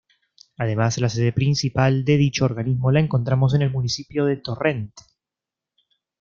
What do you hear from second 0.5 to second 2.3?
Además, la sede principal de